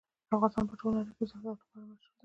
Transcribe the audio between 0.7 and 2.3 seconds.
ټوله نړۍ کې د زردالو لپاره مشهور دی.